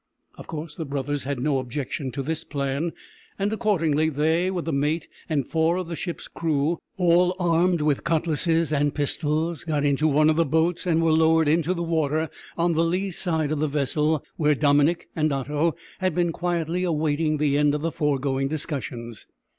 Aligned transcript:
Of 0.33 0.47
course 0.47 0.75
the 0.75 0.85
brothers 0.87 1.25
had 1.25 1.39
no 1.39 1.59
objection 1.59 2.09
to 2.13 2.23
this 2.23 2.43
plan, 2.43 2.91
and 3.37 3.53
accordingly 3.53 4.09
they, 4.09 4.49
with 4.49 4.65
the 4.65 4.71
mate 4.73 5.07
and 5.29 5.45
four 5.47 5.77
of 5.77 5.89
the 5.89 5.95
ship's 5.95 6.27
crew 6.27 6.79
all 6.97 7.35
armed 7.39 7.81
with 7.81 8.03
cutlasses 8.03 8.71
and 8.73 8.95
pistols 8.95 9.63
got 9.63 9.85
into 9.85 10.07
one 10.07 10.27
of 10.27 10.37
the 10.37 10.43
boats 10.45 10.87
and 10.87 11.03
were 11.03 11.13
lowered 11.13 11.47
into 11.47 11.75
the 11.75 11.83
water 11.83 12.31
on 12.57 12.73
the 12.73 12.83
lee 12.83 13.11
side 13.11 13.51
of 13.51 13.59
the 13.59 13.67
vessel, 13.67 14.23
where 14.37 14.55
Dominick 14.55 15.07
and 15.15 15.31
Otto 15.31 15.75
had 15.99 16.15
been 16.15 16.31
quietly 16.31 16.83
awaiting 16.83 17.37
the 17.37 17.55
end 17.55 17.75
of 17.75 17.81
the 17.81 17.91
foregoing 17.91 18.47
discussions. 18.47 19.27